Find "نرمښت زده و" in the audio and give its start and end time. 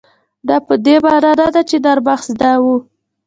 1.85-2.63